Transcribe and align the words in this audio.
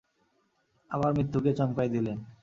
আবার 0.91 1.11
মৃত্যুকে 1.13 1.51
চমকায় 1.53 1.91
দিলেন! 1.91 2.17